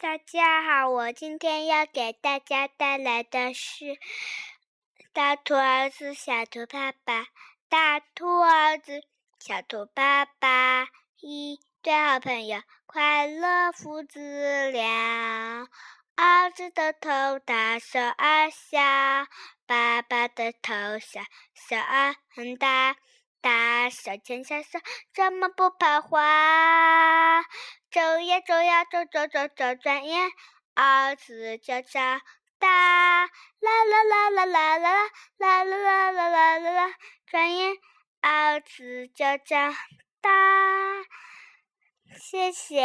[0.00, 3.84] 大家好，我今天要给大家带来的是
[5.12, 7.22] 《大兔儿子小兔爸爸》。
[7.68, 9.02] 大兔儿子
[9.40, 10.86] 小兔爸爸，
[11.18, 15.66] 一对好朋友，快乐父子俩。
[16.14, 18.78] 儿子的头大，手儿小，
[19.66, 21.22] 爸爸的头小，
[21.54, 22.94] 手儿很大。
[23.40, 24.78] 大手牵小手，
[25.12, 26.20] 怎么不怕滑？
[27.90, 30.30] 走呀走呀走走走走，转眼
[30.74, 32.20] 儿子就长
[32.58, 32.68] 大，
[33.26, 35.04] 啦啦啦啦啦啦
[35.38, 36.94] 啦啦啦啦啦啦啦啦，
[37.26, 37.76] 转眼
[38.20, 39.74] 儿子就长
[40.20, 40.30] 大。
[42.20, 42.84] 谢谢。